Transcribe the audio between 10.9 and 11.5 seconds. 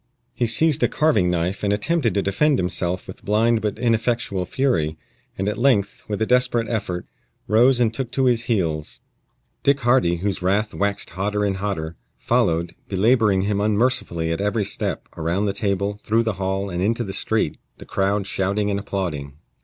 hotter